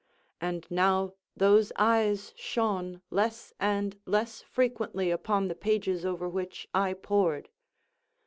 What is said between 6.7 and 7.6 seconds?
I pored.